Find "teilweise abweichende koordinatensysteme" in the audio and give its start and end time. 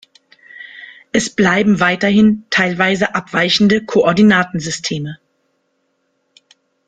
2.49-5.19